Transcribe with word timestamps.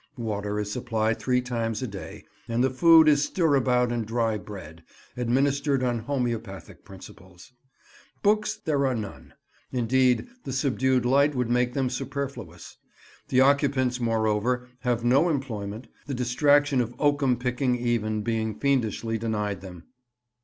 Water 0.17 0.59
is 0.59 0.71
supplied 0.71 1.19
three 1.19 1.41
times 1.41 1.83
a 1.83 1.87
day, 1.87 2.23
and 2.47 2.63
the 2.63 2.71
food 2.71 3.07
is 3.07 3.23
stirabout 3.23 3.91
and 3.91 4.03
dry 4.03 4.35
bread, 4.35 4.81
administered 5.15 5.83
on 5.83 5.99
homoeopathic 5.99 6.83
principles. 6.83 7.51
Books 8.23 8.55
there 8.65 8.87
are 8.87 8.95
none—indeed, 8.95 10.27
the 10.43 10.51
subdued 10.53 11.05
light 11.05 11.35
would 11.35 11.51
make 11.51 11.75
them 11.75 11.87
superfluous; 11.91 12.77
the 13.27 13.41
occupants, 13.41 13.99
moreover, 13.99 14.67
have 14.79 15.03
no 15.05 15.29
employment, 15.29 15.85
the 16.07 16.15
distraction 16.15 16.81
of 16.81 16.95
oakum 16.97 17.37
picking 17.37 17.75
even 17.77 18.23
being 18.23 18.57
fiendishly 18.59 19.19
denied 19.19 19.61
them. 19.61 19.83